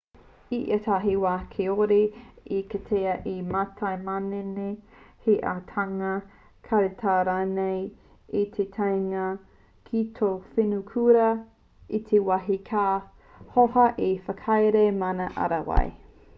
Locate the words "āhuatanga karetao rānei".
5.51-7.83